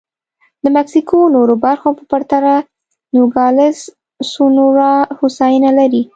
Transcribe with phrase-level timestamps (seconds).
[0.63, 2.53] د مکسیکو نورو برخو په پرتله
[3.15, 3.77] نوګالس
[4.31, 6.03] سونورا هوساینه لري.